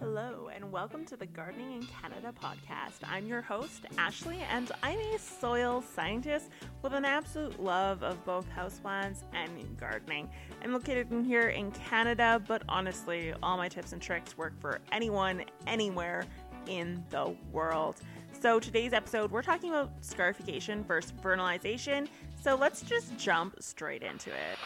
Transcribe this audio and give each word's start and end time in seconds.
Hello, 0.00 0.48
and 0.54 0.72
welcome 0.72 1.04
to 1.04 1.14
the 1.14 1.26
Gardening 1.26 1.74
in 1.74 1.82
Canada 1.82 2.32
podcast. 2.42 3.06
I'm 3.06 3.26
your 3.26 3.42
host, 3.42 3.84
Ashley, 3.98 4.38
and 4.50 4.72
I'm 4.82 4.98
a 4.98 5.18
soil 5.18 5.84
scientist 5.94 6.48
with 6.80 6.94
an 6.94 7.04
absolute 7.04 7.62
love 7.62 8.02
of 8.02 8.24
both 8.24 8.46
houseplants 8.48 9.24
and 9.34 9.76
gardening. 9.78 10.30
I'm 10.64 10.72
located 10.72 11.12
in 11.12 11.22
here 11.22 11.48
in 11.50 11.70
Canada, 11.70 12.42
but 12.48 12.62
honestly, 12.66 13.34
all 13.42 13.58
my 13.58 13.68
tips 13.68 13.92
and 13.92 14.00
tricks 14.00 14.38
work 14.38 14.58
for 14.58 14.80
anyone, 14.90 15.44
anywhere 15.66 16.24
in 16.66 17.04
the 17.10 17.36
world. 17.52 18.00
So, 18.40 18.58
today's 18.58 18.94
episode, 18.94 19.30
we're 19.30 19.42
talking 19.42 19.68
about 19.68 19.92
scarification 20.00 20.82
versus 20.82 21.12
vernalization. 21.22 22.08
So, 22.40 22.54
let's 22.54 22.80
just 22.80 23.18
jump 23.18 23.56
straight 23.60 24.02
into 24.02 24.30
it. 24.30 24.56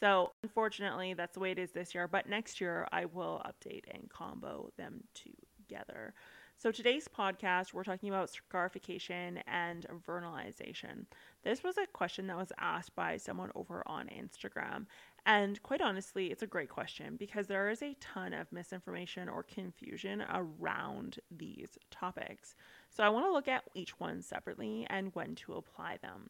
So 0.00 0.32
unfortunately, 0.42 1.14
that's 1.14 1.34
the 1.34 1.40
way 1.40 1.50
it 1.50 1.58
is 1.58 1.72
this 1.72 1.94
year. 1.94 2.08
But 2.08 2.28
next 2.28 2.60
year, 2.60 2.88
I 2.92 3.04
will 3.04 3.42
update 3.44 3.84
and 3.92 4.08
combo 4.08 4.70
them 4.76 5.04
together. 5.14 6.14
So, 6.60 6.72
today's 6.72 7.06
podcast, 7.06 7.72
we're 7.72 7.84
talking 7.84 8.08
about 8.08 8.30
scarification 8.30 9.38
and 9.46 9.86
vernalization. 10.04 11.06
This 11.44 11.62
was 11.62 11.78
a 11.78 11.86
question 11.86 12.26
that 12.26 12.36
was 12.36 12.50
asked 12.58 12.96
by 12.96 13.16
someone 13.16 13.52
over 13.54 13.84
on 13.86 14.08
Instagram. 14.08 14.86
And 15.24 15.62
quite 15.62 15.80
honestly, 15.80 16.32
it's 16.32 16.42
a 16.42 16.48
great 16.48 16.68
question 16.68 17.14
because 17.16 17.46
there 17.46 17.70
is 17.70 17.80
a 17.80 17.94
ton 18.00 18.32
of 18.32 18.50
misinformation 18.50 19.28
or 19.28 19.44
confusion 19.44 20.24
around 20.34 21.20
these 21.30 21.78
topics. 21.92 22.56
So, 22.90 23.04
I 23.04 23.08
want 23.08 23.24
to 23.26 23.32
look 23.32 23.46
at 23.46 23.62
each 23.74 24.00
one 24.00 24.20
separately 24.20 24.84
and 24.90 25.14
when 25.14 25.36
to 25.36 25.52
apply 25.52 25.98
them. 26.02 26.28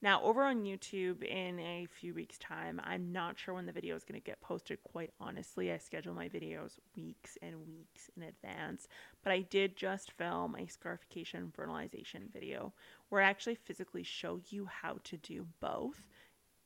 Now, 0.00 0.22
over 0.22 0.44
on 0.44 0.62
YouTube 0.62 1.24
in 1.24 1.58
a 1.58 1.88
few 1.90 2.14
weeks' 2.14 2.38
time, 2.38 2.80
I'm 2.84 3.10
not 3.10 3.36
sure 3.36 3.54
when 3.54 3.66
the 3.66 3.72
video 3.72 3.96
is 3.96 4.04
going 4.04 4.20
to 4.20 4.24
get 4.24 4.40
posted, 4.40 4.78
quite 4.84 5.10
honestly. 5.20 5.72
I 5.72 5.78
schedule 5.78 6.14
my 6.14 6.28
videos 6.28 6.78
weeks 6.96 7.36
and 7.42 7.66
weeks 7.66 8.08
in 8.16 8.22
advance, 8.22 8.86
but 9.24 9.32
I 9.32 9.40
did 9.40 9.76
just 9.76 10.12
film 10.12 10.54
a 10.54 10.68
scarification 10.68 11.52
vernalization 11.56 12.32
video 12.32 12.72
where 13.08 13.22
I 13.22 13.28
actually 13.28 13.56
physically 13.56 14.04
show 14.04 14.38
you 14.50 14.66
how 14.66 14.98
to 15.02 15.16
do 15.16 15.46
both 15.58 16.06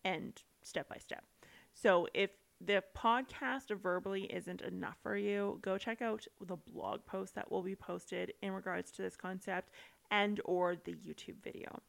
and 0.05 0.43
step 0.63 0.91
by 0.91 0.99
step. 0.99 1.25
So, 1.73 2.09
if 2.13 2.31
the 2.61 2.85
podcast 2.95 3.75
verbally 3.81 4.25
isn't 4.25 4.61
enough 4.61 4.99
for 5.03 5.17
you, 5.17 5.59
go 5.63 5.79
check 5.79 6.03
out 6.03 6.27
the 6.47 6.57
blog 6.57 7.07
post 7.07 7.35
that 7.37 7.51
will 7.51 7.63
be 7.63 7.77
posted 7.77 8.35
in 8.43 8.53
regards 8.53 8.91
to 8.93 9.03
this 9.03 9.17
concept 9.17 9.71
and 10.11 10.39
or 10.45 10.77
the 10.77 10.93
YouTube 10.93 11.43
video. 11.43 11.81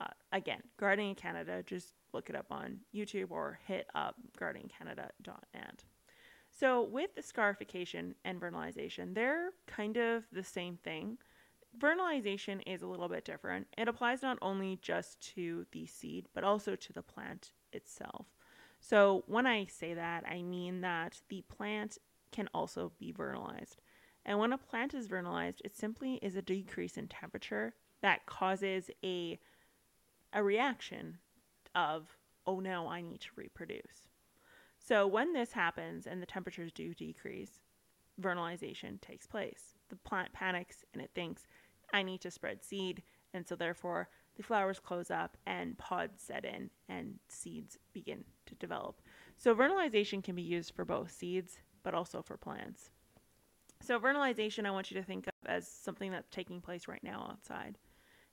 Uh, 0.00 0.06
again, 0.32 0.62
Gardening 0.78 1.10
in 1.10 1.14
Canada, 1.14 1.62
just 1.64 1.94
look 2.12 2.28
it 2.28 2.36
up 2.36 2.46
on 2.50 2.80
YouTube 2.94 3.30
or 3.30 3.58
hit 3.66 3.86
up 3.94 4.16
gardeningcanada.net. 4.38 5.84
So, 6.50 6.82
with 6.82 7.14
the 7.14 7.22
scarification 7.22 8.14
and 8.24 8.40
vernalization, 8.40 9.14
they're 9.14 9.50
kind 9.66 9.96
of 9.96 10.24
the 10.32 10.44
same 10.44 10.76
thing. 10.76 11.18
Vernalization 11.78 12.60
is 12.66 12.82
a 12.82 12.86
little 12.86 13.08
bit 13.08 13.24
different. 13.24 13.66
It 13.76 13.88
applies 13.88 14.22
not 14.22 14.38
only 14.40 14.78
just 14.80 15.20
to 15.34 15.66
the 15.72 15.86
seed, 15.86 16.28
but 16.32 16.44
also 16.44 16.76
to 16.76 16.92
the 16.92 17.02
plant 17.02 17.50
itself. 17.72 18.26
So, 18.80 19.24
when 19.26 19.46
I 19.46 19.66
say 19.66 19.94
that, 19.94 20.24
I 20.28 20.42
mean 20.42 20.82
that 20.82 21.20
the 21.28 21.42
plant 21.42 21.98
can 22.30 22.48
also 22.54 22.92
be 22.98 23.12
vernalized. 23.12 23.80
And 24.24 24.38
when 24.38 24.52
a 24.52 24.58
plant 24.58 24.94
is 24.94 25.06
vernalized, 25.06 25.60
it 25.64 25.76
simply 25.76 26.14
is 26.22 26.36
a 26.36 26.42
decrease 26.42 26.96
in 26.96 27.08
temperature 27.08 27.74
that 28.00 28.26
causes 28.26 28.90
a 29.02 29.38
a 30.34 30.42
reaction 30.42 31.18
of, 31.74 32.16
oh 32.46 32.60
no, 32.60 32.88
I 32.88 33.00
need 33.00 33.20
to 33.20 33.28
reproduce. 33.36 34.08
So 34.78 35.06
when 35.06 35.32
this 35.32 35.52
happens 35.52 36.06
and 36.06 36.20
the 36.20 36.26
temperatures 36.26 36.72
do 36.72 36.92
decrease, 36.92 37.62
vernalization 38.20 39.00
takes 39.00 39.26
place. 39.26 39.74
The 39.88 39.96
plant 39.96 40.32
panics 40.32 40.84
and 40.92 41.02
it 41.02 41.10
thinks, 41.14 41.46
I 41.92 42.02
need 42.02 42.20
to 42.22 42.30
spread 42.30 42.62
seed. 42.62 43.02
And 43.32 43.46
so 43.46 43.56
therefore, 43.56 44.08
the 44.36 44.42
flowers 44.42 44.80
close 44.80 45.10
up 45.10 45.36
and 45.46 45.78
pods 45.78 46.22
set 46.22 46.44
in 46.44 46.70
and 46.88 47.18
seeds 47.28 47.78
begin 47.92 48.24
to 48.46 48.54
develop. 48.56 49.00
So 49.36 49.54
vernalization 49.54 50.22
can 50.22 50.34
be 50.34 50.42
used 50.42 50.74
for 50.74 50.84
both 50.84 51.10
seeds, 51.10 51.58
but 51.82 51.94
also 51.94 52.20
for 52.20 52.36
plants. 52.36 52.90
So 53.80 53.98
vernalization, 53.98 54.66
I 54.66 54.70
want 54.70 54.90
you 54.90 54.98
to 54.98 55.06
think 55.06 55.26
of 55.26 55.32
as 55.46 55.68
something 55.68 56.10
that's 56.10 56.30
taking 56.30 56.60
place 56.60 56.88
right 56.88 57.02
now 57.04 57.28
outside. 57.30 57.78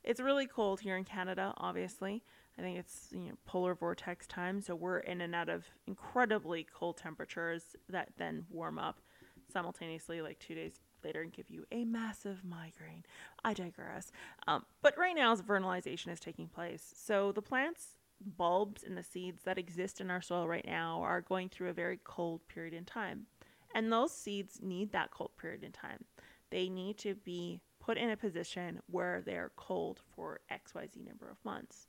It's 0.03 0.19
really 0.19 0.47
cold 0.47 0.81
here 0.81 0.97
in 0.97 1.03
Canada, 1.03 1.53
obviously. 1.57 2.23
I 2.57 2.61
think 2.61 2.77
it's 2.77 3.07
you 3.11 3.29
know 3.29 3.35
polar 3.45 3.75
vortex 3.75 4.27
time, 4.27 4.61
so 4.61 4.75
we're 4.75 4.99
in 4.99 5.21
and 5.21 5.33
out 5.35 5.49
of 5.49 5.65
incredibly 5.87 6.65
cold 6.73 6.97
temperatures 6.97 7.75
that 7.89 8.09
then 8.17 8.45
warm 8.49 8.77
up 8.79 8.99
simultaneously, 9.51 10.21
like 10.21 10.39
two 10.39 10.55
days 10.55 10.79
later, 11.03 11.21
and 11.21 11.31
give 11.31 11.49
you 11.49 11.65
a 11.71 11.85
massive 11.85 12.43
migraine. 12.43 13.03
I 13.43 13.53
digress. 13.53 14.11
Um, 14.47 14.65
but 14.81 14.97
right 14.97 15.15
now, 15.15 15.35
vernalization 15.35 16.11
is 16.11 16.19
taking 16.19 16.47
place, 16.47 16.93
so 16.95 17.31
the 17.31 17.41
plants, 17.41 17.97
bulbs, 18.37 18.83
and 18.83 18.97
the 18.97 19.03
seeds 19.03 19.43
that 19.43 19.57
exist 19.57 20.01
in 20.01 20.11
our 20.11 20.21
soil 20.21 20.47
right 20.47 20.65
now 20.65 21.01
are 21.03 21.21
going 21.21 21.49
through 21.49 21.69
a 21.69 21.73
very 21.73 21.99
cold 22.03 22.41
period 22.47 22.73
in 22.73 22.85
time, 22.85 23.27
and 23.75 23.91
those 23.91 24.11
seeds 24.11 24.59
need 24.61 24.91
that 24.91 25.11
cold 25.11 25.31
period 25.37 25.63
in 25.63 25.71
time. 25.71 26.05
they 26.49 26.67
need 26.67 26.97
to 26.97 27.15
be 27.15 27.61
put 27.81 27.97
in 27.97 28.09
a 28.09 28.17
position 28.17 28.79
where 28.87 29.21
they're 29.25 29.51
cold 29.57 29.99
for 30.15 30.39
XYZ 30.51 31.05
number 31.05 31.29
of 31.29 31.43
months. 31.43 31.87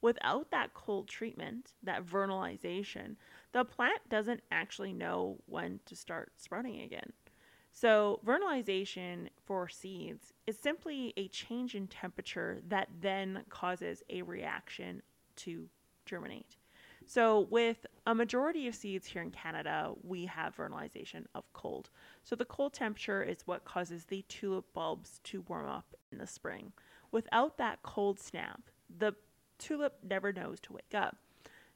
Without 0.00 0.50
that 0.50 0.74
cold 0.74 1.06
treatment, 1.08 1.72
that 1.82 2.04
vernalization, 2.04 3.16
the 3.52 3.64
plant 3.64 4.00
doesn't 4.08 4.42
actually 4.50 4.92
know 4.92 5.38
when 5.46 5.80
to 5.86 5.94
start 5.94 6.32
sprouting 6.36 6.80
again. 6.80 7.12
So, 7.72 8.20
vernalization 8.24 9.28
for 9.44 9.68
seeds 9.68 10.32
is 10.46 10.58
simply 10.58 11.12
a 11.16 11.28
change 11.28 11.74
in 11.74 11.88
temperature 11.88 12.60
that 12.68 12.88
then 13.00 13.44
causes 13.48 14.02
a 14.08 14.22
reaction 14.22 15.02
to 15.36 15.68
germinate. 16.06 16.56
So, 17.06 17.46
with 17.50 17.86
a 18.06 18.14
majority 18.14 18.66
of 18.66 18.74
seeds 18.74 19.06
here 19.06 19.22
in 19.22 19.30
Canada, 19.30 19.92
we 20.02 20.26
have 20.26 20.56
vernalization 20.56 21.26
of 21.34 21.44
cold. 21.52 21.90
So, 22.22 22.34
the 22.34 22.44
cold 22.44 22.72
temperature 22.72 23.22
is 23.22 23.46
what 23.46 23.64
causes 23.64 24.04
the 24.04 24.24
tulip 24.28 24.72
bulbs 24.72 25.20
to 25.24 25.44
warm 25.48 25.68
up 25.68 25.94
in 26.10 26.18
the 26.18 26.26
spring. 26.26 26.72
Without 27.12 27.58
that 27.58 27.82
cold 27.82 28.18
snap, 28.18 28.62
the 28.98 29.14
tulip 29.58 29.98
never 30.02 30.32
knows 30.32 30.60
to 30.60 30.72
wake 30.72 30.94
up. 30.94 31.16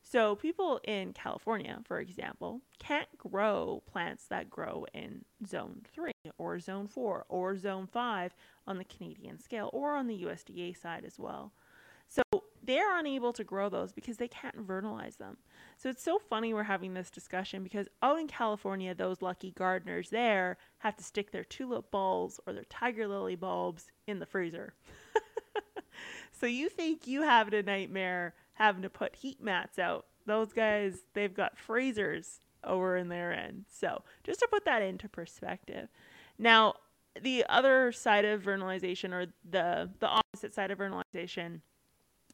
So, 0.03 0.37
people 0.37 0.81
in 0.85 1.13
California, 1.13 1.79
for 1.85 2.01
example, 2.01 2.63
can't 2.79 3.09
grow 3.19 3.83
plants 3.87 4.25
that 4.29 4.49
grow 4.49 4.87
in 4.95 5.25
zone 5.47 5.83
3 5.93 6.13
or 6.39 6.59
zone 6.59 6.89
4 6.89 7.27
or 7.29 7.57
zone 7.59 7.87
5 7.87 8.35
on 8.67 8.79
the 8.79 8.85
Canadian 8.85 9.39
scale 9.39 9.69
or 9.75 9.95
on 9.95 10.07
the 10.07 10.23
USDA 10.25 10.75
side 10.77 11.05
as 11.05 11.19
well. 11.19 11.53
So, 12.09 12.23
they're 12.63 12.99
unable 12.99 13.33
to 13.33 13.45
grow 13.45 13.69
those 13.69 13.93
because 13.93 14.17
they 14.17 14.29
can't 14.29 14.57
vernalize 14.57 15.17
them. 15.17 15.39
So, 15.77 15.89
it's 15.89 16.03
so 16.03 16.19
funny 16.19 16.53
we're 16.53 16.65
having 16.65 16.95
this 16.95 17.11
discussion 17.11 17.63
because 17.63 17.89
out 18.03 18.19
in 18.19 18.27
California, 18.27 18.95
those 18.95 19.23
lucky 19.23 19.53
gardeners 19.53 20.11
there 20.11 20.59
have 20.79 20.97
to 20.97 21.05
stick 21.05 21.31
their 21.31 21.45
tulip 21.45 21.91
bulbs 21.91 22.41
or 22.47 22.53
their 22.53 22.65
tiger 22.65 23.07
lily 23.07 23.37
bulbs 23.37 23.87
in 24.07 24.19
the 24.19 24.27
freezer. 24.27 24.75
so, 26.33 26.47
you 26.47 26.69
think 26.69 27.07
you 27.07 27.23
have 27.23 27.53
a 27.53 27.63
nightmare 27.63 28.35
having 28.55 28.83
to 28.83 28.91
put 28.91 29.17
heat 29.17 29.43
mats 29.43 29.79
out. 29.79 30.07
Those 30.27 30.53
guys, 30.53 31.05
they've 31.15 31.35
got 31.35 31.59
freezers 31.59 32.41
over 32.65 32.97
in 32.97 33.09
their 33.09 33.33
end. 33.33 33.65
So, 33.69 34.03
just 34.25 34.41
to 34.41 34.49
put 34.51 34.65
that 34.65 34.83
into 34.83 35.09
perspective. 35.09 35.89
Now, 36.39 36.75
the 37.21 37.45
other 37.49 37.93
side 37.93 38.25
of 38.25 38.43
vernalization 38.43 39.13
or 39.13 39.27
the 39.49 39.91
the 39.99 40.07
opposite 40.07 40.55
side 40.55 40.71
of 40.71 40.79
vernalization 40.79 41.63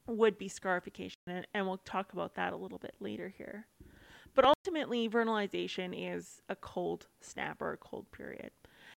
would 0.07 0.39
be 0.39 0.49
scarification 0.49 1.19
and, 1.27 1.47
and 1.55 1.67
we'll 1.67 1.79
talk 1.79 2.13
about 2.13 2.35
that 2.35 2.53
a 2.53 2.57
little 2.57 2.79
bit 2.79 2.95
later 3.01 3.33
here. 3.37 3.67
But 4.35 4.45
ultimately, 4.45 5.09
vernalization 5.09 5.95
is 5.97 6.43
a 6.49 6.57
cold 6.57 7.07
snap 7.21 7.63
or 7.63 7.73
a 7.73 7.77
cold 7.77 8.11
period. 8.11 8.51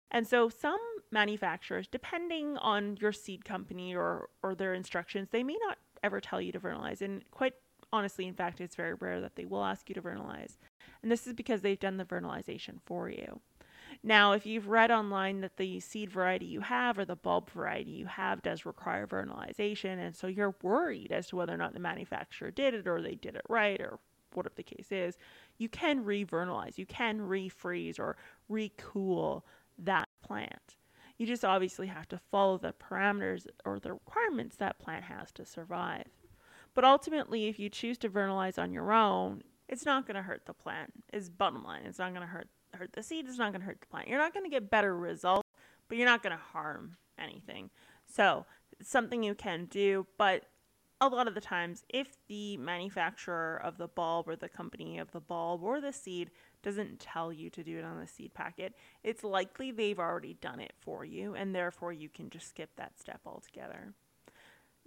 And 0.09 0.27
so 0.27 0.49
some 0.49 0.79
manufacturers, 1.11 1.87
depending 1.87 2.57
on 2.57 2.97
your 2.99 3.11
seed 3.11 3.45
company 3.45 3.95
or, 3.95 4.29
or 4.41 4.55
their 4.55 4.73
instructions, 4.73 5.29
they 5.31 5.43
may 5.43 5.57
not 5.67 5.77
ever 6.03 6.19
tell 6.19 6.41
you 6.41 6.51
to 6.53 6.59
vernalize. 6.59 7.01
And 7.01 7.29
quite 7.29 7.53
honestly, 7.93 8.25
in 8.25 8.33
fact, 8.33 8.61
it's 8.61 8.75
very 8.75 8.93
rare 8.95 9.21
that 9.21 9.35
they 9.35 9.45
will 9.45 9.63
ask 9.63 9.89
you 9.89 9.95
to 9.95 10.01
vernalize. 10.01 10.57
And 11.03 11.11
this 11.11 11.27
is 11.27 11.33
because 11.33 11.61
they've 11.61 11.79
done 11.79 11.97
the 11.97 12.05
vernalization 12.05 12.79
for 12.85 13.09
you. 13.09 13.41
Now, 14.07 14.31
if 14.31 14.45
you've 14.45 14.69
read 14.69 14.89
online 14.89 15.41
that 15.41 15.57
the 15.57 15.81
seed 15.81 16.09
variety 16.09 16.45
you 16.45 16.61
have 16.61 16.97
or 16.97 17.03
the 17.03 17.17
bulb 17.17 17.51
variety 17.51 17.91
you 17.91 18.05
have 18.05 18.41
does 18.41 18.65
require 18.65 19.05
vernalization, 19.05 19.99
and 19.99 20.15
so 20.15 20.27
you're 20.27 20.55
worried 20.61 21.11
as 21.11 21.27
to 21.27 21.35
whether 21.35 21.53
or 21.53 21.57
not 21.57 21.73
the 21.73 21.81
manufacturer 21.81 22.49
did 22.49 22.73
it 22.73 22.87
or 22.87 23.01
they 23.01 23.15
did 23.15 23.35
it 23.35 23.41
right 23.49 23.81
or 23.81 23.99
whatever 24.31 24.55
the 24.55 24.63
case 24.63 24.93
is, 24.93 25.17
you 25.57 25.67
can 25.67 26.05
re-vernalize, 26.05 26.79
you 26.79 26.85
can 26.85 27.19
refreeze 27.19 27.99
or 27.99 28.15
recool 28.49 29.41
that 29.77 30.07
plant. 30.23 30.77
You 31.17 31.27
just 31.27 31.43
obviously 31.43 31.87
have 31.87 32.07
to 32.07 32.21
follow 32.31 32.57
the 32.57 32.73
parameters 32.73 33.45
or 33.65 33.77
the 33.77 33.91
requirements 33.91 34.55
that 34.55 34.79
plant 34.79 35.03
has 35.03 35.33
to 35.33 35.43
survive. 35.43 36.07
But 36.73 36.85
ultimately, 36.85 37.47
if 37.47 37.59
you 37.59 37.67
choose 37.67 37.97
to 37.97 38.07
vernalize 38.07 38.57
on 38.57 38.71
your 38.71 38.93
own, 38.93 39.43
it's 39.67 39.85
not 39.85 40.07
going 40.07 40.15
to 40.15 40.21
hurt 40.21 40.45
the 40.45 40.53
plant. 40.53 40.93
Is 41.11 41.29
bottom 41.29 41.65
line. 41.65 41.81
It's 41.83 41.99
not 41.99 42.11
going 42.11 42.21
to 42.21 42.27
hurt 42.27 42.47
hurt 42.77 42.93
the 42.93 43.03
seed. 43.03 43.25
It's 43.27 43.37
not 43.37 43.51
going 43.51 43.61
to 43.61 43.67
hurt 43.67 43.81
the 43.81 43.87
plant. 43.87 44.07
You're 44.07 44.19
not 44.19 44.33
going 44.33 44.45
to 44.45 44.49
get 44.49 44.69
better 44.69 44.95
results, 44.95 45.47
but 45.87 45.97
you're 45.97 46.07
not 46.07 46.23
going 46.23 46.35
to 46.35 46.41
harm 46.41 46.97
anything. 47.19 47.69
So 48.05 48.45
it's 48.79 48.89
something 48.89 49.23
you 49.23 49.35
can 49.35 49.65
do, 49.65 50.07
but 50.17 50.45
a 50.99 51.07
lot 51.07 51.27
of 51.27 51.35
the 51.35 51.41
times, 51.41 51.83
if 51.89 52.17
the 52.27 52.57
manufacturer 52.57 53.61
of 53.63 53.77
the 53.77 53.87
bulb 53.87 54.27
or 54.27 54.35
the 54.35 54.49
company 54.49 54.97
of 54.97 55.11
the 55.11 55.19
bulb 55.19 55.61
or 55.63 55.79
the 55.79 55.93
seed 55.93 56.31
doesn't 56.63 56.99
tell 56.99 57.31
you 57.31 57.49
to 57.51 57.63
do 57.63 57.77
it 57.77 57.85
on 57.85 57.99
the 57.99 58.07
seed 58.07 58.33
packet, 58.33 58.73
it's 59.03 59.23
likely 59.23 59.71
they've 59.71 59.99
already 59.99 60.33
done 60.33 60.59
it 60.59 60.73
for 60.79 61.05
you, 61.05 61.35
and 61.35 61.53
therefore 61.53 61.93
you 61.93 62.09
can 62.09 62.29
just 62.29 62.49
skip 62.49 62.71
that 62.77 62.99
step 62.99 63.21
altogether. 63.25 63.93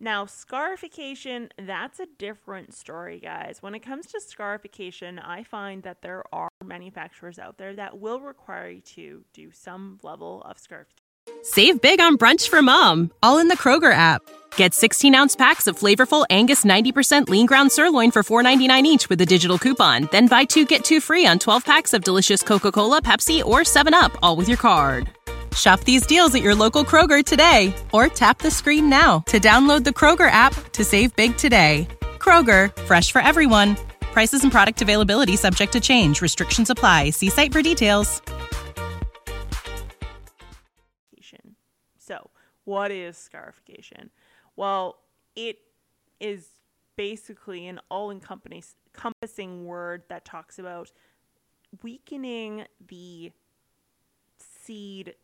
Now, 0.02 0.24
scarification, 0.24 1.50
that's 1.58 2.00
a 2.00 2.06
different 2.16 2.72
story, 2.72 3.20
guys. 3.20 3.58
When 3.60 3.74
it 3.74 3.80
comes 3.80 4.06
to 4.06 4.20
scarification, 4.20 5.18
I 5.18 5.42
find 5.42 5.82
that 5.82 6.00
there 6.00 6.24
are 6.32 6.48
manufacturers 6.64 7.38
out 7.38 7.58
there 7.58 7.74
that 7.74 8.00
will 8.00 8.18
require 8.18 8.70
you 8.70 8.80
to 8.80 9.24
do 9.34 9.50
some 9.52 9.98
level 10.02 10.40
of 10.46 10.58
scarification. 10.58 11.04
Save 11.42 11.82
big 11.82 12.00
on 12.00 12.16
brunch 12.16 12.48
for 12.48 12.62
mom, 12.62 13.10
all 13.22 13.36
in 13.38 13.48
the 13.48 13.56
Kroger 13.58 13.92
app. 13.92 14.22
Get 14.56 14.72
16 14.72 15.14
ounce 15.14 15.36
packs 15.36 15.66
of 15.66 15.78
flavorful 15.78 16.24
Angus 16.30 16.64
90% 16.64 17.28
lean 17.28 17.44
ground 17.44 17.70
sirloin 17.70 18.10
for 18.10 18.22
$4.99 18.22 18.84
each 18.84 19.08
with 19.10 19.20
a 19.20 19.26
digital 19.26 19.58
coupon. 19.58 20.08
Then 20.10 20.28
buy 20.28 20.44
two 20.44 20.64
get 20.64 20.82
two 20.82 21.00
free 21.00 21.26
on 21.26 21.38
12 21.38 21.64
packs 21.64 21.92
of 21.92 22.04
delicious 22.04 22.42
Coca 22.42 22.72
Cola, 22.72 23.02
Pepsi, 23.02 23.44
or 23.44 23.60
7UP, 23.60 24.16
all 24.22 24.36
with 24.36 24.48
your 24.48 24.58
card. 24.58 25.10
Shop 25.54 25.80
these 25.80 26.06
deals 26.06 26.34
at 26.34 26.42
your 26.42 26.54
local 26.54 26.84
Kroger 26.84 27.24
today 27.24 27.74
or 27.92 28.08
tap 28.08 28.38
the 28.38 28.50
screen 28.50 28.88
now 28.88 29.20
to 29.26 29.40
download 29.40 29.84
the 29.84 29.90
Kroger 29.90 30.30
app 30.30 30.54
to 30.72 30.84
save 30.84 31.14
big 31.16 31.36
today. 31.36 31.88
Kroger, 32.18 32.74
fresh 32.84 33.10
for 33.10 33.20
everyone. 33.20 33.76
Prices 34.12 34.44
and 34.44 34.52
product 34.52 34.82
availability 34.82 35.36
subject 35.36 35.72
to 35.72 35.80
change. 35.80 36.22
Restrictions 36.22 36.70
apply. 36.70 37.10
See 37.10 37.30
site 37.30 37.52
for 37.52 37.62
details. 37.62 38.22
So, 42.10 42.30
what 42.64 42.90
is 42.90 43.16
scarification? 43.16 44.10
Well, 44.56 44.98
it 45.36 45.58
is 46.18 46.48
basically 46.96 47.68
an 47.68 47.78
all 47.88 48.10
encompassing 48.10 49.64
word 49.64 50.02
that 50.08 50.24
talks 50.24 50.58
about 50.58 50.90
weakening 51.84 52.64
the 52.84 53.30
seed 54.38 55.14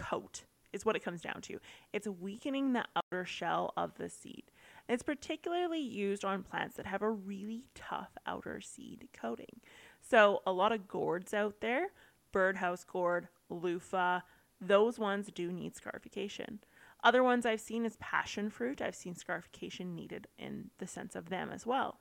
coat 0.00 0.44
is 0.72 0.84
what 0.84 0.96
it 0.96 1.04
comes 1.04 1.20
down 1.20 1.40
to. 1.42 1.58
It's 1.92 2.06
weakening 2.06 2.72
the 2.72 2.84
outer 2.96 3.24
shell 3.24 3.72
of 3.76 3.96
the 3.96 4.08
seed. 4.08 4.44
And 4.88 4.94
it's 4.94 5.02
particularly 5.02 5.80
used 5.80 6.24
on 6.24 6.42
plants 6.42 6.76
that 6.76 6.86
have 6.86 7.02
a 7.02 7.10
really 7.10 7.64
tough 7.74 8.10
outer 8.26 8.60
seed 8.60 9.08
coating. 9.12 9.60
So, 10.00 10.42
a 10.46 10.52
lot 10.52 10.72
of 10.72 10.88
gourds 10.88 11.34
out 11.34 11.60
there, 11.60 11.88
birdhouse 12.32 12.84
gourd, 12.84 13.28
loofah, 13.48 14.20
those 14.60 14.98
ones 14.98 15.30
do 15.34 15.52
need 15.52 15.74
scarification. 15.74 16.60
Other 17.02 17.22
ones 17.22 17.46
I've 17.46 17.60
seen 17.60 17.86
is 17.86 17.96
passion 17.98 18.50
fruit. 18.50 18.82
I've 18.82 18.94
seen 18.94 19.14
scarification 19.14 19.94
needed 19.94 20.28
in 20.38 20.70
the 20.78 20.86
sense 20.86 21.16
of 21.16 21.30
them 21.30 21.50
as 21.50 21.66
well. 21.66 21.98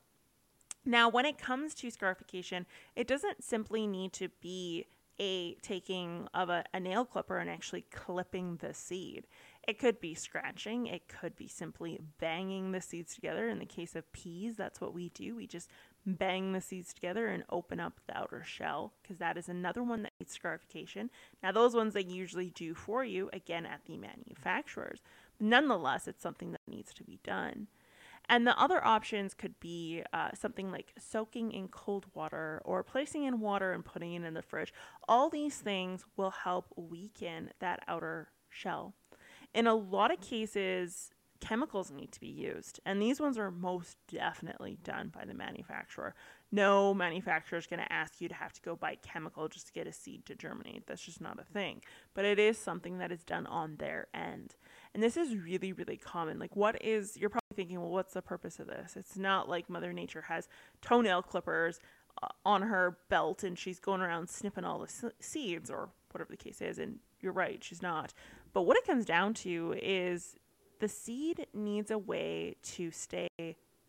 Now, 0.85 1.09
when 1.09 1.25
it 1.25 1.37
comes 1.37 1.73
to 1.75 1.91
scarification, 1.91 2.65
it 2.95 3.07
doesn't 3.07 3.43
simply 3.43 3.87
need 3.87 4.13
to 4.13 4.29
be 4.41 4.87
a 5.19 5.55
taking 5.55 6.27
of 6.33 6.49
a, 6.49 6.63
a, 6.73 6.79
nail 6.79 7.05
clipper 7.05 7.37
and 7.37 7.49
actually 7.49 7.85
clipping 7.91 8.57
the 8.57 8.73
seed. 8.73 9.27
It 9.67 9.77
could 9.77 9.99
be 9.99 10.15
scratching, 10.15 10.87
it 10.87 11.07
could 11.07 11.35
be 11.35 11.47
simply 11.47 11.99
banging 12.19 12.71
the 12.71 12.81
seeds 12.81 13.13
together. 13.13 13.49
In 13.49 13.59
the 13.59 13.65
case 13.65 13.95
of 13.95 14.11
peas, 14.13 14.55
that's 14.57 14.79
what 14.81 14.93
we 14.93 15.09
do. 15.09 15.35
We 15.35 15.45
just 15.45 15.69
bang 16.05 16.53
the 16.53 16.61
seeds 16.61 16.93
together 16.93 17.27
and 17.27 17.43
open 17.49 17.79
up 17.79 17.99
the 18.07 18.17
outer 18.17 18.43
shell 18.43 18.93
because 19.01 19.17
that 19.17 19.37
is 19.37 19.49
another 19.49 19.83
one 19.83 20.03
that 20.03 20.13
needs 20.19 20.33
scarification. 20.33 21.09
Now, 21.43 21.51
those 21.51 21.75
ones 21.75 21.93
they 21.93 22.03
usually 22.03 22.49
do 22.49 22.73
for 22.73 23.03
you 23.03 23.29
again 23.33 23.65
at 23.65 23.81
the 23.85 23.97
manufacturers. 23.97 25.01
Nonetheless, 25.39 26.07
it's 26.07 26.23
something 26.23 26.51
that 26.51 26.61
needs 26.67 26.93
to 26.93 27.03
be 27.03 27.19
done. 27.23 27.67
And 28.29 28.45
the 28.45 28.57
other 28.57 28.85
options 28.85 29.33
could 29.33 29.59
be 29.59 30.03
uh, 30.13 30.29
something 30.39 30.71
like 30.71 30.93
soaking 30.99 31.51
in 31.51 31.67
cold 31.67 32.05
water 32.13 32.61
or 32.63 32.83
placing 32.83 33.23
in 33.23 33.39
water 33.39 33.73
and 33.73 33.83
putting 33.83 34.13
it 34.13 34.23
in 34.23 34.35
the 34.35 34.43
fridge. 34.43 34.71
All 35.07 35.29
these 35.29 35.57
things 35.57 36.05
will 36.15 36.29
help 36.29 36.67
weaken 36.75 37.49
that 37.59 37.81
outer 37.87 38.29
shell. 38.49 38.93
In 39.53 39.65
a 39.65 39.73
lot 39.73 40.13
of 40.13 40.21
cases, 40.21 41.09
chemicals 41.39 41.89
need 41.89 42.11
to 42.11 42.19
be 42.19 42.27
used, 42.27 42.79
and 42.85 43.01
these 43.01 43.19
ones 43.19 43.37
are 43.37 43.49
most 43.49 43.97
definitely 44.11 44.77
done 44.83 45.09
by 45.09 45.25
the 45.25 45.33
manufacturer. 45.33 46.13
No 46.51 46.93
manufacturer 46.93 47.57
is 47.57 47.67
going 47.67 47.81
to 47.81 47.93
ask 47.93 48.19
you 48.21 48.27
to 48.27 48.35
have 48.35 48.53
to 48.53 48.61
go 48.61 48.75
buy 48.75 48.95
chemical 48.95 49.47
just 49.47 49.67
to 49.67 49.73
get 49.73 49.87
a 49.87 49.93
seed 49.93 50.25
to 50.25 50.35
germinate. 50.35 50.87
That's 50.87 51.01
just 51.01 51.21
not 51.21 51.39
a 51.39 51.43
thing. 51.43 51.81
But 52.13 52.25
it 52.25 52.39
is 52.39 52.57
something 52.57 52.97
that 52.97 53.11
is 53.11 53.23
done 53.23 53.45
on 53.45 53.77
their 53.77 54.07
end. 54.13 54.55
And 54.93 55.01
this 55.01 55.15
is 55.15 55.35
really, 55.35 55.73
really 55.73 55.97
common. 55.97 56.39
Like, 56.39 56.55
what 56.55 56.83
is, 56.83 57.17
probably 57.17 57.39
thinking, 57.59 57.81
well, 57.81 57.89
what's 57.89 58.13
the 58.13 58.21
purpose 58.21 58.57
of 58.57 58.67
this? 58.67 58.95
It's 58.95 59.17
not 59.17 59.49
like 59.49 59.69
Mother 59.69 59.91
Nature 59.91 60.21
has 60.29 60.47
toenail 60.81 61.23
clippers 61.23 61.81
uh, 62.23 62.27
on 62.45 62.61
her 62.61 62.99
belt 63.09 63.43
and 63.43 63.59
she's 63.59 63.81
going 63.81 63.99
around 63.99 64.29
snipping 64.29 64.63
all 64.63 64.79
the 64.79 65.11
seeds 65.19 65.69
or 65.69 65.89
whatever 66.11 66.31
the 66.31 66.37
case 66.37 66.61
is 66.61 66.79
and 66.79 66.99
you're 67.19 67.33
right, 67.33 67.61
she's 67.61 67.81
not. 67.81 68.13
But 68.53 68.61
what 68.61 68.77
it 68.77 68.87
comes 68.87 69.03
down 69.03 69.33
to 69.35 69.75
is 69.77 70.37
the 70.79 70.87
seed 70.87 71.47
needs 71.53 71.91
a 71.91 71.97
way 71.97 72.55
to 72.63 72.91
stay 72.91 73.27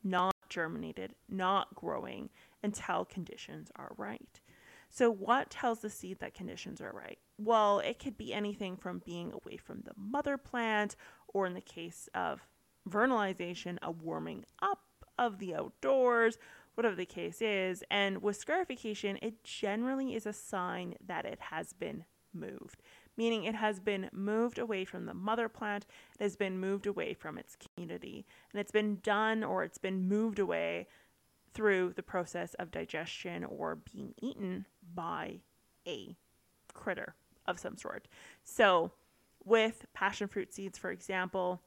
not 0.03 0.35
germinated, 0.49 1.15
not 1.29 1.73
growing 1.77 2.29
until 2.65 3.05
conditions 3.05 3.71
are 3.77 3.93
right. 3.97 4.41
So, 4.89 5.13
what 5.13 5.51
tells 5.51 5.79
the 5.79 5.91
seed 5.91 6.19
that 6.19 6.35
conditions 6.35 6.81
are 6.81 6.93
right? 6.93 7.19
Well, 7.39 7.79
it 7.79 8.01
could 8.01 8.19
be 8.19 8.35
anything 8.35 8.77
from 8.77 9.01
being 9.07 9.33
away 9.33 9.57
from 9.57 9.83
the 9.83 9.93
mother 9.97 10.37
plant, 10.37 10.97
or 11.29 11.47
in 11.47 11.55
the 11.55 11.61
case 11.61 12.09
of 12.13 12.41
vernalization, 12.89 13.79
a 13.83 13.91
warming 13.91 14.45
up 14.61 14.81
of 15.19 15.39
the 15.39 15.55
outdoors, 15.55 16.39
whatever 16.75 16.95
the 16.97 17.07
case 17.07 17.43
is. 17.43 17.85
And 17.91 18.23
with 18.23 18.37
scarification, 18.37 19.19
it 19.23 19.45
generally 19.45 20.15
is 20.15 20.27
a 20.27 20.33
sign 20.33 20.95
that 21.07 21.25
it 21.25 21.39
has 21.51 21.73
been 21.73 22.05
moved, 22.33 22.83
meaning 23.17 23.45
it 23.45 23.55
has 23.55 23.81
been 23.81 24.09
moved 24.13 24.59
away 24.59 24.85
from 24.85 25.07
the 25.07 25.15
mother 25.15 25.49
plant, 25.49 25.87
it 26.19 26.23
has 26.23 26.37
been 26.37 26.59
moved 26.59 26.87
away 26.87 27.13
from 27.15 27.39
its 27.39 27.57
community, 27.57 28.25
and 28.53 28.61
it's 28.61 28.73
been 28.73 28.99
done 29.03 29.45
or 29.45 29.63
it's 29.65 29.79
been 29.79 30.09
moved 30.09 30.39
away 30.39 30.87
through 31.53 31.93
the 31.97 32.03
process 32.03 32.55
of 32.55 32.71
digestion 32.71 33.45
or 33.45 33.77
being 33.93 34.15
eaten 34.23 34.67
by 34.95 35.41
a 35.87 36.17
critter 36.73 37.15
of 37.47 37.59
some 37.59 37.77
sort. 37.77 38.07
So, 38.45 38.93
with 39.45 39.87
passion 39.95 40.29
fruit 40.29 40.53
seeds, 40.53 40.79
for 40.79 40.91
example, 40.91 41.63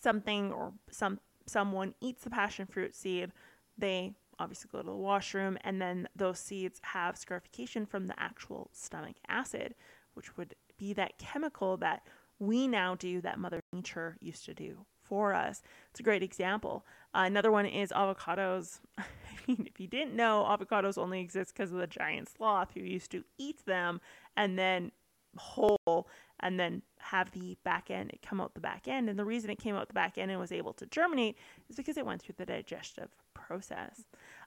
something 0.00 0.52
or 0.52 0.72
some 0.90 1.20
someone 1.46 1.94
eats 2.00 2.24
the 2.24 2.30
passion 2.30 2.66
fruit 2.66 2.94
seed, 2.94 3.32
they 3.78 4.12
obviously 4.38 4.68
go 4.70 4.78
to 4.78 4.84
the 4.84 4.94
washroom, 4.94 5.56
and 5.62 5.80
then 5.80 6.08
those 6.14 6.38
seeds 6.38 6.80
have 6.82 7.16
scarification 7.16 7.86
from 7.86 8.06
the 8.06 8.20
actual 8.20 8.70
stomach 8.72 9.16
acid, 9.28 9.74
which 10.14 10.36
would 10.36 10.54
be 10.76 10.92
that 10.92 11.18
chemical 11.18 11.76
that 11.76 12.02
we 12.38 12.68
now 12.68 12.94
do 12.94 13.20
that 13.22 13.38
Mother 13.38 13.60
Nature 13.72 14.16
used 14.20 14.44
to 14.44 14.54
do 14.54 14.84
for 15.02 15.32
us. 15.32 15.62
It's 15.90 16.00
a 16.00 16.02
great 16.02 16.22
example. 16.22 16.84
Uh, 17.14 17.24
another 17.26 17.50
one 17.50 17.66
is 17.66 17.92
avocados. 17.92 18.80
I 18.98 19.04
mean, 19.46 19.66
if 19.66 19.80
you 19.80 19.86
didn't 19.86 20.14
know, 20.14 20.44
avocados 20.48 20.98
only 20.98 21.20
exist 21.20 21.54
because 21.54 21.72
of 21.72 21.78
the 21.78 21.86
giant 21.86 22.28
sloth 22.28 22.72
who 22.74 22.80
used 22.80 23.10
to 23.12 23.24
eat 23.38 23.64
them 23.64 24.00
and 24.36 24.58
then 24.58 24.90
whole 25.36 26.08
and 26.40 26.58
then 26.60 26.82
have 26.98 27.30
the 27.30 27.56
back 27.64 27.90
end 27.90 28.12
come 28.22 28.40
out 28.40 28.54
the 28.54 28.60
back 28.60 28.88
end. 28.88 29.08
And 29.08 29.18
the 29.18 29.24
reason 29.24 29.50
it 29.50 29.58
came 29.58 29.74
out 29.74 29.88
the 29.88 29.94
back 29.94 30.18
end 30.18 30.30
and 30.30 30.40
was 30.40 30.52
able 30.52 30.72
to 30.74 30.86
germinate 30.86 31.36
is 31.68 31.76
because 31.76 31.96
it 31.96 32.06
went 32.06 32.22
through 32.22 32.34
the 32.36 32.46
digestive 32.46 33.10
process. 33.34 34.04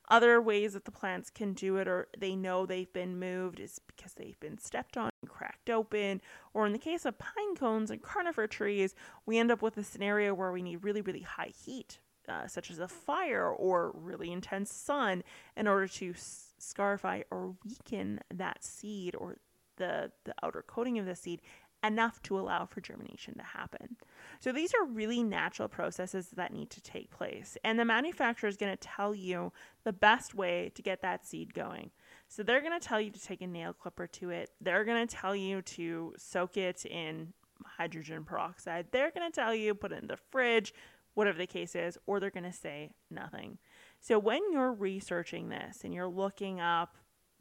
Other 0.09 0.41
ways 0.41 0.73
that 0.73 0.85
the 0.85 0.91
plants 0.91 1.29
can 1.29 1.53
do 1.53 1.77
it 1.77 1.87
or 1.87 2.07
they 2.17 2.35
know 2.35 2.65
they've 2.65 2.91
been 2.91 3.19
moved 3.19 3.59
is 3.59 3.79
because 3.87 4.13
they've 4.13 4.39
been 4.39 4.57
stepped 4.57 4.97
on 4.97 5.11
and 5.21 5.29
cracked 5.29 5.69
open. 5.69 6.21
Or 6.53 6.65
in 6.65 6.73
the 6.73 6.79
case 6.79 7.05
of 7.05 7.19
pine 7.19 7.55
cones 7.55 7.91
and 7.91 8.01
conifer 8.01 8.47
trees, 8.47 8.95
we 9.25 9.37
end 9.37 9.51
up 9.51 9.61
with 9.61 9.77
a 9.77 9.83
scenario 9.83 10.33
where 10.33 10.51
we 10.51 10.61
need 10.61 10.83
really, 10.83 11.01
really 11.01 11.21
high 11.21 11.53
heat. 11.65 11.99
Uh, 12.27 12.45
such 12.45 12.69
as 12.69 12.77
a 12.77 12.87
fire 12.87 13.49
or 13.49 13.91
really 13.95 14.31
intense 14.31 14.71
sun, 14.71 15.23
in 15.57 15.67
order 15.67 15.87
to 15.87 16.13
scarify 16.59 17.23
or 17.31 17.55
weaken 17.65 18.19
that 18.31 18.63
seed 18.63 19.15
or 19.15 19.37
the, 19.77 20.11
the 20.25 20.33
outer 20.43 20.63
coating 20.67 20.99
of 20.99 21.07
the 21.07 21.15
seed 21.15 21.41
enough 21.83 22.21
to 22.23 22.37
allow 22.37 22.65
for 22.65 22.81
germination 22.81 23.35
to 23.35 23.43
happen. 23.43 23.95
So 24.39 24.51
these 24.51 24.73
are 24.73 24.85
really 24.85 25.23
natural 25.23 25.67
processes 25.67 26.29
that 26.35 26.53
need 26.53 26.69
to 26.71 26.81
take 26.81 27.09
place. 27.09 27.57
And 27.63 27.79
the 27.79 27.85
manufacturer 27.85 28.49
is 28.49 28.57
going 28.57 28.71
to 28.71 28.77
tell 28.77 29.15
you 29.15 29.53
the 29.83 29.93
best 29.93 30.35
way 30.35 30.71
to 30.75 30.81
get 30.81 31.01
that 31.01 31.25
seed 31.25 31.53
going. 31.53 31.91
So 32.27 32.43
they're 32.43 32.61
going 32.61 32.79
to 32.79 32.85
tell 32.85 33.01
you 33.01 33.11
to 33.11 33.21
take 33.21 33.41
a 33.41 33.47
nail 33.47 33.73
clipper 33.73 34.07
to 34.07 34.29
it. 34.29 34.51
They're 34.61 34.85
going 34.85 35.05
to 35.05 35.15
tell 35.15 35.35
you 35.35 35.61
to 35.61 36.13
soak 36.17 36.57
it 36.57 36.85
in 36.85 37.33
hydrogen 37.65 38.23
peroxide. 38.23 38.87
They're 38.91 39.11
going 39.11 39.29
to 39.29 39.35
tell 39.35 39.55
you 39.55 39.73
put 39.73 39.91
it 39.91 40.01
in 40.01 40.07
the 40.07 40.17
fridge, 40.17 40.73
whatever 41.13 41.37
the 41.37 41.47
case 41.47 41.75
is, 41.75 41.97
or 42.05 42.19
they're 42.19 42.29
going 42.29 42.43
to 42.43 42.53
say 42.53 42.91
nothing. 43.09 43.57
So 43.99 44.19
when 44.19 44.41
you're 44.51 44.71
researching 44.71 45.49
this 45.49 45.83
and 45.83 45.93
you're 45.93 46.07
looking 46.07 46.59
up 46.59 46.97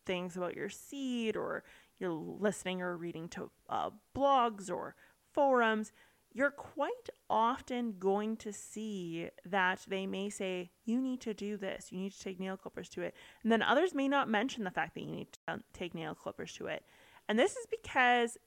things 0.08 0.36
about 0.36 0.56
your 0.56 0.68
seed 0.68 1.36
or 1.36 1.62
you're 2.00 2.10
listening 2.10 2.82
or 2.82 2.96
reading 2.96 3.28
to 3.28 3.50
uh, 3.68 3.90
blogs 4.16 4.68
or 4.70 4.96
forums, 5.32 5.92
you're 6.32 6.50
quite 6.50 7.08
often 7.28 7.94
going 7.98 8.36
to 8.36 8.52
see 8.52 9.28
that 9.44 9.84
they 9.88 10.06
may 10.06 10.30
say, 10.30 10.70
you 10.84 11.00
need 11.00 11.20
to 11.20 11.34
do 11.34 11.56
this, 11.56 11.88
you 11.90 11.98
need 12.00 12.12
to 12.12 12.20
take 12.20 12.40
nail 12.40 12.56
clippers 12.56 12.88
to 12.88 13.02
it. 13.02 13.14
And 13.42 13.52
then 13.52 13.62
others 13.62 13.94
may 13.94 14.08
not 14.08 14.28
mention 14.28 14.64
the 14.64 14.70
fact 14.70 14.94
that 14.94 15.02
you 15.02 15.10
need 15.10 15.28
to 15.46 15.62
take 15.72 15.94
nail 15.94 16.14
clippers 16.14 16.52
to 16.54 16.66
it. 16.66 16.84
And 17.28 17.38
this 17.38 17.52
is 17.52 17.66
because 17.70 18.38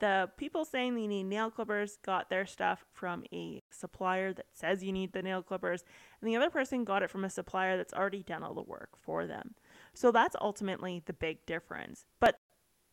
the 0.00 0.30
people 0.38 0.64
saying 0.64 0.94
they 0.94 1.06
need 1.06 1.24
nail 1.24 1.50
clippers 1.50 1.98
got 2.02 2.30
their 2.30 2.46
stuff 2.46 2.86
from 2.92 3.24
a 3.32 3.62
supplier 3.70 4.32
that 4.32 4.46
says 4.52 4.82
you 4.82 4.92
need 4.92 5.12
the 5.12 5.22
nail 5.22 5.42
clippers, 5.42 5.84
and 6.20 6.28
the 6.28 6.36
other 6.36 6.50
person 6.50 6.84
got 6.84 7.02
it 7.02 7.10
from 7.10 7.24
a 7.24 7.30
supplier 7.30 7.76
that's 7.76 7.92
already 7.92 8.22
done 8.22 8.42
all 8.42 8.54
the 8.54 8.62
work 8.62 8.90
for 8.98 9.26
them. 9.26 9.54
So 9.94 10.10
that's 10.10 10.36
ultimately 10.40 11.02
the 11.04 11.12
big 11.12 11.44
difference. 11.46 12.04
But 12.20 12.38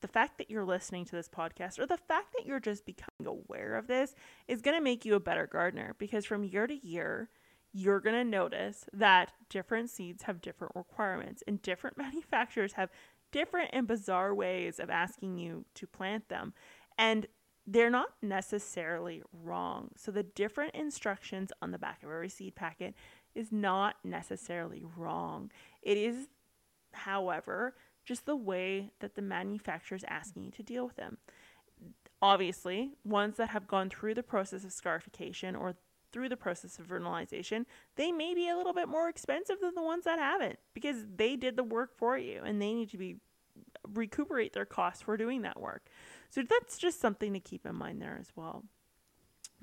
the 0.02 0.08
fact 0.08 0.38
that 0.38 0.50
you're 0.50 0.66
listening 0.66 1.06
to 1.06 1.16
this 1.16 1.30
podcast 1.30 1.80
or 1.80 1.86
the 1.86 1.98
fact 1.98 2.34
that 2.38 2.46
you're 2.46 2.60
just 2.60 2.86
becoming 2.86 3.26
aware 3.26 3.76
of 3.76 3.88
this 3.88 4.14
is 4.48 4.62
going 4.62 4.78
to 4.78 4.84
make 4.84 5.06
you 5.06 5.16
a 5.16 5.20
better 5.20 5.48
gardener 5.48 5.96
because 5.98 6.26
from 6.26 6.44
year 6.44 6.68
to 6.68 6.86
year, 6.86 7.30
you're 7.74 8.00
going 8.00 8.16
to 8.16 8.24
notice 8.24 8.86
that 8.94 9.34
different 9.50 9.90
seeds 9.90 10.24
have 10.24 10.42
different 10.42 10.76
requirements 10.76 11.44
and 11.48 11.62
different 11.62 11.98
manufacturers 11.98 12.74
have 12.74 12.90
different 13.32 13.70
and 13.74 13.88
bizarre 13.88 14.34
ways 14.34 14.80
of 14.80 14.90
asking 14.90 15.38
you 15.38 15.66
to 15.76 15.88
plant 15.88 16.30
them. 16.30 16.54
And 16.98 17.28
they're 17.66 17.90
not 17.90 18.14
necessarily 18.22 19.22
wrong. 19.44 19.90
So 19.98 20.10
the 20.12 20.24
different 20.24 20.74
instructions 20.74 21.52
on 21.62 21.72
the 21.72 21.78
back 21.78 22.02
of 22.02 22.10
every 22.10 22.30
seed 22.30 22.56
packet 22.56 22.96
is 23.36 23.52
not 23.52 23.98
necessarily 24.06 24.84
wrong. 24.96 25.52
It 25.82 25.98
is, 25.98 26.30
however, 26.94 27.76
just 28.06 28.26
the 28.26 28.36
way 28.36 28.92
that 29.00 29.16
the 29.16 29.22
manufacturer 29.22 29.96
is 29.96 30.06
asking 30.08 30.46
you 30.46 30.52
to 30.52 30.64
deal 30.64 30.86
with 30.86 30.96
them. 30.96 31.18
Obviously, 32.22 32.92
ones 33.04 33.38
that 33.38 33.50
have 33.50 33.68
gone 33.68 33.90
through 33.90 34.16
the 34.16 34.24
process 34.24 34.64
of 34.64 34.72
scarification 34.72 35.56
or 35.56 35.76
through 36.12 36.30
the 36.30 36.38
process 36.38 36.80
of 36.80 36.88
vernalization, 36.88 37.66
they 37.96 38.12
may 38.12 38.34
be 38.34 38.50
a 38.50 38.58
little 38.58 38.74
bit 38.74 38.88
more 38.88 39.10
expensive 39.10 39.58
than 39.62 39.76
the 39.76 39.82
ones 39.82 40.06
that 40.06 40.18
haven't 40.18 40.58
because 40.74 41.06
they 41.16 41.36
did 41.36 41.58
the 41.58 41.64
work 41.64 41.96
for 41.98 42.18
you 42.18 42.42
and 42.44 42.62
they 42.62 42.74
need 42.74 42.90
to 42.90 42.98
be 42.98 43.18
recuperate 43.94 44.54
their 44.54 44.66
costs 44.66 45.02
for 45.02 45.18
doing 45.18 45.42
that 45.42 45.60
work. 45.60 45.88
So 46.30 46.44
that's 46.44 46.78
just 46.78 47.00
something 47.00 47.34
to 47.34 47.40
keep 47.40 47.66
in 47.66 47.76
mind 47.76 48.02
there 48.02 48.18
as 48.20 48.32
well. 48.36 48.64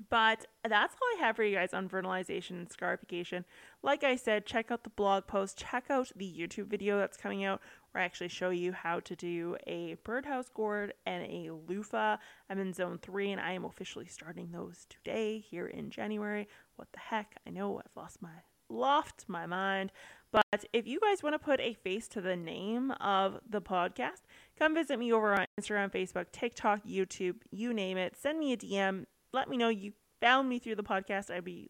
But 0.09 0.45
that's 0.67 0.93
all 0.93 1.17
I 1.17 1.25
have 1.25 1.37
for 1.37 1.43
you 1.43 1.55
guys 1.55 1.73
on 1.73 1.87
vernalization 1.87 2.51
and 2.51 2.71
scarification. 2.71 3.45
Like 3.81 4.03
I 4.03 4.17
said, 4.17 4.45
check 4.45 4.69
out 4.69 4.83
the 4.83 4.89
blog 4.89 5.25
post, 5.25 5.57
check 5.57 5.85
out 5.89 6.11
the 6.15 6.31
YouTube 6.31 6.67
video 6.67 6.97
that's 6.97 7.17
coming 7.17 7.45
out 7.45 7.61
where 7.91 8.01
I 8.01 8.05
actually 8.05 8.27
show 8.27 8.49
you 8.49 8.73
how 8.73 8.99
to 8.99 9.15
do 9.15 9.55
a 9.65 9.95
birdhouse 10.03 10.49
gourd 10.53 10.93
and 11.05 11.23
a 11.23 11.51
loofah. 11.67 12.17
I'm 12.49 12.59
in 12.59 12.73
zone 12.73 12.99
three 13.01 13.31
and 13.31 13.39
I 13.39 13.53
am 13.53 13.63
officially 13.63 14.07
starting 14.07 14.51
those 14.51 14.85
today 14.89 15.39
here 15.39 15.67
in 15.67 15.89
January. 15.89 16.49
What 16.75 16.89
the 16.91 16.99
heck? 16.99 17.37
I 17.47 17.51
know 17.51 17.79
I've 17.79 17.95
lost 17.95 18.21
my 18.21 18.29
loft 18.69 19.25
my 19.27 19.45
mind. 19.45 19.91
But 20.31 20.65
if 20.73 20.85
you 20.85 20.99
guys 20.99 21.23
want 21.23 21.33
to 21.35 21.39
put 21.39 21.61
a 21.61 21.75
face 21.75 22.09
to 22.09 22.19
the 22.19 22.35
name 22.35 22.91
of 22.99 23.39
the 23.49 23.61
podcast, 23.61 24.23
come 24.59 24.75
visit 24.75 24.99
me 24.99 25.13
over 25.13 25.33
on 25.33 25.45
Instagram, 25.59 25.91
Facebook, 25.91 26.25
TikTok, 26.33 26.83
YouTube, 26.83 27.35
you 27.51 27.73
name 27.73 27.97
it. 27.97 28.17
Send 28.17 28.39
me 28.39 28.51
a 28.51 28.57
DM 28.57 29.05
let 29.35 29.49
me 29.49 29.57
know 29.57 29.69
you 29.69 29.93
found 30.21 30.49
me 30.49 30.57
through 30.59 30.75
the 30.75 30.83
podcast. 30.83 31.29
I'd 31.29 31.43
be 31.43 31.69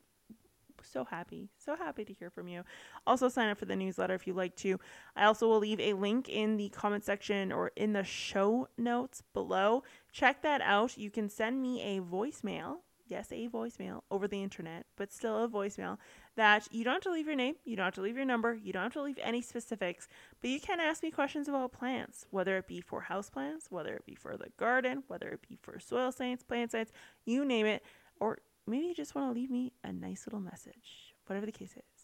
so 0.84 1.04
happy, 1.04 1.50
so 1.58 1.76
happy 1.76 2.06
to 2.06 2.14
hear 2.14 2.30
from 2.30 2.48
you. 2.48 2.64
Also, 3.08 3.28
sign 3.28 3.50
up 3.50 3.58
for 3.58 3.66
the 3.66 3.76
newsletter 3.76 4.14
if 4.14 4.28
you'd 4.28 4.36
like 4.36 4.56
to. 4.58 4.80
I 5.16 5.26
also 5.26 5.48
will 5.48 5.60
leave 5.60 5.80
a 5.80 5.94
link 5.94 6.30
in 6.30 6.58
the 6.58 6.70
comment 6.70 7.04
section 7.04 7.52
or 7.52 7.72
in 7.76 7.94
the 7.94 8.04
show 8.04 8.70
notes 8.78 9.24
below. 9.34 9.84
Check 10.12 10.44
that 10.44 10.62
out. 10.62 10.98
You 10.98 11.10
can 11.10 11.28
send 11.28 11.62
me 11.62 11.82
a 11.82 12.02
voicemail 12.02 12.78
yes, 13.08 13.32
a 13.32 13.48
voicemail 13.48 14.02
over 14.10 14.28
the 14.28 14.42
internet, 14.42 14.86
but 14.96 15.12
still 15.12 15.44
a 15.44 15.48
voicemail 15.48 15.98
that 16.36 16.68
you 16.72 16.84
don't 16.84 16.96
have 16.96 17.04
to 17.04 17.12
leave 17.12 17.27
your 17.27 17.36
name, 17.36 17.56
you 17.63 17.75
don't 17.75 17.86
have 17.86 17.96
to 17.96 18.01
leave 18.01 18.15
your 18.18 18.25
number, 18.25 18.54
you 18.56 18.74
don't 18.74 18.84
have 18.84 18.94
to 18.94 19.01
leave 19.01 19.20
any 19.22 19.42
specifics, 19.42 20.08
but 20.42 20.50
you 20.50 20.60
can 20.60 20.80
ask 20.80 21.01
me 21.01 21.12
questions 21.12 21.48
about 21.48 21.72
plants, 21.72 22.25
whether 22.30 22.58
it 22.58 22.68
be 22.68 22.82
for 22.82 23.01
house 23.01 23.30
plants, 23.30 23.68
whether 23.70 23.94
it 23.94 24.06
be 24.06 24.15
for 24.15 24.36
the 24.38 24.50
garden, 24.58 25.04
whether 25.08 25.30
it 25.30 25.48
be 25.48 25.58
for 25.62 25.80
soil 25.80 26.12
science, 26.12 26.44
plant 26.44 26.72
science, 26.72 26.92
you 27.25 27.46
name 27.46 27.65
it, 27.65 27.84
or 28.20 28.39
maybe 28.68 28.86
you 28.86 28.94
just 28.94 29.15
want 29.15 29.34
to 29.34 29.39
leave 29.39 29.50
me 29.50 29.72
a 29.84 29.94
nice 29.94 30.25
little 30.27 30.42
message, 30.42 31.15
whatever 31.25 31.46
the 31.46 31.51
case 31.51 31.72
is. 31.72 31.95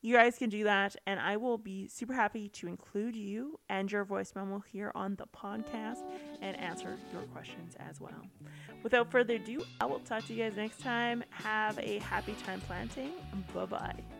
You 0.00 0.14
guys 0.14 0.38
can 0.38 0.48
do 0.48 0.62
that, 0.64 0.94
and 1.06 1.18
I 1.18 1.36
will 1.36 1.58
be 1.58 1.88
super 1.88 2.12
happy 2.12 2.48
to 2.50 2.68
include 2.68 3.16
you 3.16 3.58
and 3.68 3.90
your 3.90 4.04
voice 4.04 4.32
memo 4.36 4.60
here 4.60 4.92
on 4.94 5.16
the 5.16 5.26
podcast 5.26 6.04
and 6.40 6.56
answer 6.56 6.96
your 7.12 7.22
questions 7.22 7.74
as 7.80 8.00
well. 8.00 8.22
Without 8.84 9.10
further 9.10 9.34
ado, 9.34 9.60
I 9.80 9.86
will 9.86 9.98
talk 9.98 10.24
to 10.26 10.34
you 10.34 10.44
guys 10.44 10.56
next 10.56 10.80
time. 10.80 11.24
Have 11.30 11.78
a 11.80 11.98
happy 11.98 12.36
time 12.46 12.60
planting. 12.60 13.10
Bye 13.52 13.66
bye. 13.66 14.17